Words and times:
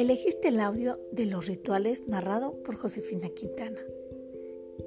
Elegiste 0.00 0.48
el 0.48 0.60
audio 0.60 0.98
de 1.12 1.26
los 1.26 1.46
rituales 1.46 2.08
narrado 2.08 2.54
por 2.62 2.74
Josefina 2.74 3.28
Quintana. 3.28 3.82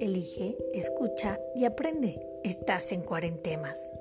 Elige, 0.00 0.56
escucha 0.72 1.38
y 1.54 1.66
aprende. 1.66 2.20
Estás 2.42 2.90
en 2.90 3.02
cuarentemas. 3.02 3.92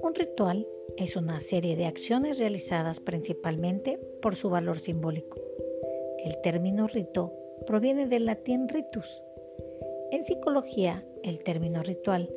Un 0.00 0.14
ritual 0.14 0.66
es 0.96 1.16
una 1.16 1.38
serie 1.40 1.76
de 1.76 1.84
acciones 1.84 2.38
realizadas 2.38 2.98
principalmente 2.98 3.98
por 4.22 4.36
su 4.36 4.48
valor 4.48 4.78
simbólico. 4.78 5.36
El 6.24 6.40
término 6.42 6.86
rito 6.86 7.32
proviene 7.66 8.06
del 8.06 8.26
latín 8.26 8.68
ritus. 8.68 9.22
En 10.10 10.24
psicología, 10.24 11.06
el 11.22 11.38
término 11.40 11.82
ritual 11.82 12.30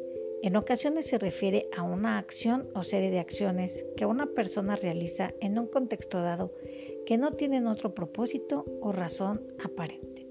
en 0.44 0.56
ocasiones 0.56 1.06
se 1.06 1.20
refiere 1.20 1.68
a 1.78 1.84
una 1.84 2.18
acción 2.18 2.68
o 2.74 2.84
serie 2.84 3.12
de 3.12 3.20
acciones 3.20 3.86
que 3.96 4.08
una 4.08 4.26
persona 4.26 4.76
realiza 4.76 5.36
en 5.40 5.60
un 5.60 5.68
contexto 5.68 6.20
dado 6.20 6.52
que 7.06 7.18
no 7.18 7.34
tienen 7.34 7.68
otro 7.68 7.94
propósito 7.94 8.66
o 8.82 8.92
razón 8.92 9.46
aparente. 9.64 10.28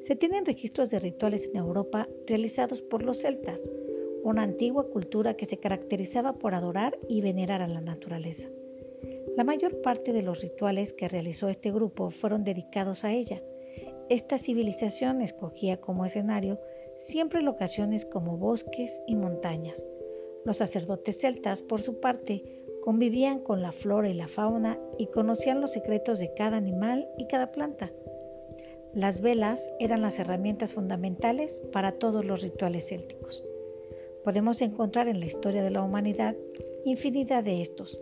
Se 0.00 0.16
tienen 0.16 0.46
registros 0.46 0.88
de 0.88 1.00
rituales 1.00 1.50
en 1.52 1.56
Europa 1.56 2.08
realizados 2.26 2.80
por 2.80 3.02
los 3.02 3.18
celtas, 3.18 3.70
una 4.22 4.42
antigua 4.42 4.88
cultura 4.88 5.34
que 5.34 5.44
se 5.44 5.58
caracterizaba 5.58 6.32
por 6.38 6.54
adorar 6.54 6.96
y 7.06 7.20
venerar 7.20 7.60
a 7.60 7.68
la 7.68 7.80
naturaleza. 7.80 8.48
La 9.36 9.44
mayor 9.44 9.82
parte 9.82 10.14
de 10.14 10.22
los 10.22 10.40
rituales 10.40 10.94
que 10.94 11.10
realizó 11.10 11.50
este 11.50 11.70
grupo 11.70 12.10
fueron 12.10 12.42
dedicados 12.42 13.04
a 13.04 13.12
ella. 13.12 13.42
Esta 14.08 14.38
civilización 14.38 15.20
escogía 15.20 15.78
como 15.78 16.06
escenario 16.06 16.58
siempre 16.96 17.42
locaciones 17.42 18.06
como 18.06 18.38
bosques 18.38 19.02
y 19.06 19.14
montañas. 19.14 19.90
Los 20.46 20.56
sacerdotes 20.56 21.20
celtas, 21.20 21.60
por 21.60 21.82
su 21.82 22.00
parte, 22.00 22.64
convivían 22.80 23.40
con 23.40 23.60
la 23.60 23.72
flora 23.72 24.08
y 24.08 24.14
la 24.14 24.26
fauna 24.26 24.80
y 24.96 25.08
conocían 25.08 25.60
los 25.60 25.72
secretos 25.72 26.18
de 26.18 26.32
cada 26.32 26.56
animal 26.56 27.06
y 27.18 27.26
cada 27.26 27.52
planta. 27.52 27.92
Las 28.94 29.20
velas 29.20 29.70
eran 29.80 30.00
las 30.00 30.18
herramientas 30.18 30.72
fundamentales 30.72 31.60
para 31.72 31.92
todos 31.92 32.24
los 32.24 32.42
rituales 32.42 32.88
célticos. 32.88 33.44
Podemos 34.24 34.62
encontrar 34.62 35.08
en 35.08 35.20
la 35.20 35.26
historia 35.26 35.62
de 35.62 35.70
la 35.70 35.82
humanidad 35.82 36.34
infinidad 36.86 37.44
de 37.44 37.60
estos, 37.60 38.00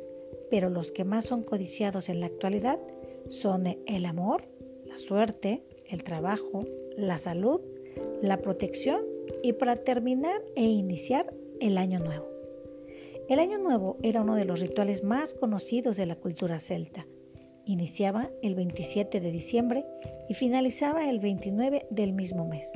pero 0.50 0.70
los 0.70 0.92
que 0.92 1.05
más 1.05 1.27
son 1.27 1.42
codiciados 1.42 2.09
en 2.09 2.20
la 2.20 2.27
actualidad 2.27 2.78
son 3.28 3.67
el 3.87 4.06
amor, 4.06 4.48
la 4.86 4.98
suerte, 4.98 5.64
el 5.89 6.03
trabajo, 6.03 6.67
la 6.97 7.19
salud, 7.19 7.61
la 8.23 8.39
protección 8.39 9.03
y 9.42 9.55
para 9.55 9.77
terminar 9.77 10.42
e 10.56 10.64
iniciar 10.64 11.33
el 11.61 11.78
año 11.78 12.01
nuevo. 12.01 12.28
El 13.28 13.39
año 13.39 13.59
nuevo 13.59 13.97
era 14.03 14.20
uno 14.20 14.34
de 14.34 14.45
los 14.45 14.61
rituales 14.61 15.03
más 15.03 15.33
conocidos 15.33 15.97
de 15.97 16.06
la 16.06 16.17
cultura 16.17 16.58
celta. 16.58 17.06
Iniciaba 17.64 18.31
el 18.42 18.55
27 18.55 19.20
de 19.20 19.31
diciembre 19.31 19.86
y 20.29 20.34
finalizaba 20.34 21.08
el 21.08 21.20
29 21.20 21.86
del 21.91 22.12
mismo 22.12 22.47
mes. 22.47 22.70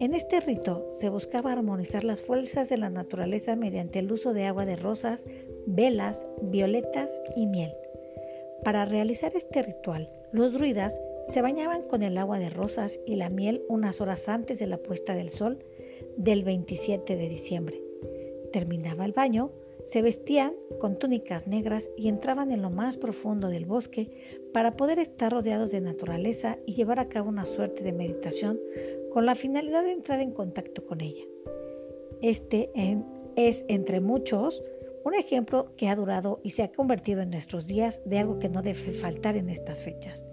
En 0.00 0.14
este 0.14 0.40
rito 0.40 0.88
se 0.92 1.08
buscaba 1.08 1.52
armonizar 1.52 2.04
las 2.04 2.22
fuerzas 2.22 2.68
de 2.68 2.76
la 2.76 2.90
naturaleza 2.90 3.56
mediante 3.56 3.98
el 4.00 4.10
uso 4.10 4.32
de 4.32 4.46
agua 4.46 4.66
de 4.66 4.76
rosas, 4.76 5.26
velas, 5.66 6.26
violetas 6.42 7.22
y 7.36 7.46
miel. 7.46 7.72
Para 8.64 8.84
realizar 8.84 9.32
este 9.34 9.62
ritual, 9.62 10.10
los 10.32 10.52
druidas 10.52 11.00
se 11.24 11.42
bañaban 11.42 11.82
con 11.82 12.02
el 12.02 12.18
agua 12.18 12.38
de 12.38 12.50
rosas 12.50 12.98
y 13.06 13.16
la 13.16 13.30
miel 13.30 13.64
unas 13.68 14.00
horas 14.00 14.28
antes 14.28 14.58
de 14.58 14.66
la 14.66 14.78
puesta 14.78 15.14
del 15.14 15.30
sol 15.30 15.64
del 16.16 16.44
27 16.44 17.16
de 17.16 17.28
diciembre. 17.28 17.80
Terminaba 18.52 19.04
el 19.04 19.12
baño, 19.12 19.52
se 19.84 20.02
vestían 20.02 20.54
con 20.78 20.98
túnicas 20.98 21.46
negras 21.46 21.90
y 21.96 22.08
entraban 22.08 22.52
en 22.52 22.62
lo 22.62 22.70
más 22.70 22.96
profundo 22.96 23.48
del 23.48 23.64
bosque 23.64 24.10
para 24.52 24.76
poder 24.76 24.98
estar 24.98 25.32
rodeados 25.32 25.70
de 25.70 25.80
naturaleza 25.80 26.58
y 26.66 26.74
llevar 26.74 26.98
a 26.98 27.08
cabo 27.08 27.28
una 27.28 27.44
suerte 27.44 27.82
de 27.82 27.92
meditación 27.92 28.60
con 29.12 29.26
la 29.26 29.34
finalidad 29.34 29.84
de 29.84 29.92
entrar 29.92 30.20
en 30.20 30.32
contacto 30.32 30.86
con 30.86 31.00
ella. 31.00 31.24
Este 32.22 32.70
es, 33.36 33.64
entre 33.68 34.00
muchos, 34.00 34.64
un 35.04 35.14
ejemplo 35.14 35.74
que 35.76 35.88
ha 35.88 35.96
durado 35.96 36.40
y 36.42 36.50
se 36.50 36.62
ha 36.62 36.72
convertido 36.72 37.20
en 37.20 37.30
nuestros 37.30 37.66
días 37.66 38.00
de 38.06 38.18
algo 38.18 38.38
que 38.38 38.48
no 38.48 38.62
debe 38.62 38.78
faltar 38.78 39.36
en 39.36 39.48
estas 39.48 39.82
fechas. 39.82 40.24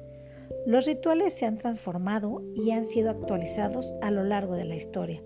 Los 0.65 0.85
rituales 0.85 1.33
se 1.33 1.45
han 1.45 1.57
transformado 1.57 2.43
y 2.55 2.71
han 2.71 2.85
sido 2.85 3.09
actualizados 3.09 3.95
a 4.01 4.11
lo 4.11 4.23
largo 4.23 4.55
de 4.55 4.65
la 4.65 4.75
historia. 4.75 5.23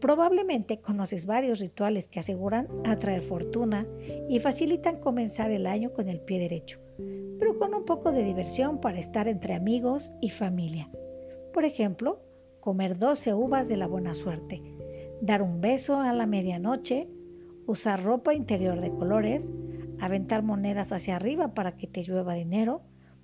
Probablemente 0.00 0.80
conoces 0.80 1.26
varios 1.26 1.60
rituales 1.60 2.08
que 2.08 2.20
aseguran 2.20 2.68
atraer 2.84 3.22
fortuna 3.22 3.86
y 4.28 4.38
facilitan 4.38 4.98
comenzar 4.98 5.50
el 5.50 5.66
año 5.66 5.92
con 5.92 6.08
el 6.08 6.20
pie 6.20 6.38
derecho, 6.38 6.80
pero 7.38 7.58
con 7.58 7.74
un 7.74 7.84
poco 7.84 8.10
de 8.10 8.24
diversión 8.24 8.80
para 8.80 8.98
estar 8.98 9.28
entre 9.28 9.54
amigos 9.54 10.12
y 10.22 10.30
familia. 10.30 10.90
Por 11.52 11.64
ejemplo, 11.64 12.22
comer 12.60 12.98
12 12.98 13.34
uvas 13.34 13.68
de 13.68 13.76
la 13.76 13.86
buena 13.86 14.14
suerte, 14.14 14.62
dar 15.20 15.42
un 15.42 15.60
beso 15.60 16.00
a 16.00 16.12
la 16.12 16.26
medianoche, 16.26 17.08
usar 17.66 18.02
ropa 18.02 18.34
interior 18.34 18.80
de 18.80 18.90
colores, 18.90 19.52
aventar 19.98 20.42
monedas 20.42 20.92
hacia 20.92 21.16
arriba 21.16 21.54
para 21.54 21.76
que 21.76 21.86
te 21.86 22.02
llueva 22.02 22.34
dinero, 22.34 22.82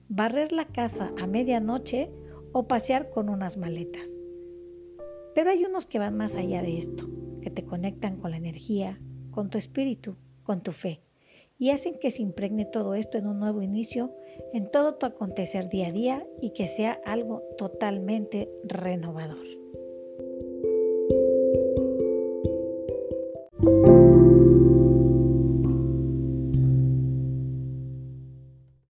barrer 0.09 0.53
la 0.53 0.67
casa 0.67 1.13
a 1.19 1.27
medianoche 1.27 2.11
o 2.53 2.67
pasear 2.69 3.11
con 3.11 3.29
unas 3.29 3.57
maletas. 3.57 4.19
Pero 5.35 5.51
hay 5.51 5.65
unos 5.65 5.87
que 5.87 5.99
van 5.99 6.17
más 6.17 6.37
allá 6.37 6.63
de 6.63 6.79
esto, 6.79 7.09
que 7.43 7.51
te 7.51 7.65
conectan 7.65 8.17
con 8.17 8.31
la 8.31 8.37
energía, 8.37 9.01
con 9.31 9.51
tu 9.51 9.59
espíritu, 9.59 10.17
con 10.43 10.63
tu 10.63 10.73
fe, 10.73 11.03
y 11.59 11.71
hacen 11.71 11.99
que 11.99 12.11
se 12.11 12.23
impregne 12.23 12.65
todo 12.65 12.95
esto 12.95 13.19
en 13.19 13.27
un 13.27 13.39
nuevo 13.39 13.63
inicio, 13.63 14.15
en 14.53 14.71
todo 14.71 14.95
tu 14.95 15.07
acontecer 15.07 15.69
día 15.69 15.89
a 15.89 15.93
día 15.93 16.27
y 16.41 16.51
que 16.51 16.69
sea 16.69 16.93
algo 17.05 17.43
totalmente 17.57 18.51
renovador. 18.65 19.47